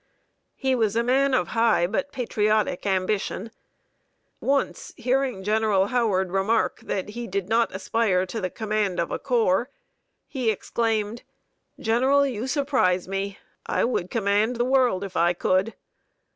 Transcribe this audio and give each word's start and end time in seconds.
He 0.55 0.73
was 0.73 0.95
a 0.95 1.03
man 1.03 1.35
of 1.35 1.49
high 1.49 1.85
but 1.85 2.11
patriotic 2.11 2.87
ambition. 2.87 3.51
Once, 4.39 4.91
hearing 4.97 5.43
General 5.43 5.85
Howard 5.89 6.31
remark 6.31 6.79
that 6.79 7.09
he 7.09 7.27
did 7.27 7.47
not 7.47 7.71
aspire 7.71 8.25
to 8.25 8.41
the 8.41 8.49
command 8.49 8.99
of 8.99 9.11
a 9.11 9.19
corps, 9.19 9.69
he 10.27 10.49
exclaimed, 10.49 11.21
"General 11.79 12.25
you 12.25 12.47
surprise 12.47 13.07
me. 13.07 13.37
I 13.67 13.83
would 13.85 14.09
command 14.09 14.55
the 14.55 14.65
world, 14.65 15.03
if 15.03 15.15
I 15.15 15.33
could!" 15.33 15.75